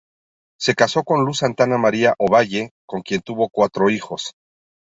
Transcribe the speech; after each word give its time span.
Se 0.59 0.73
casó 0.73 1.03
con 1.03 1.25
Luz 1.25 1.37
Santa 1.37 1.67
María 1.67 2.15
Ovalle, 2.17 2.71
con 2.87 3.03
quien 3.03 3.21
tuvo 3.21 3.49
cuatro 3.49 3.87
hijos. 3.91 4.33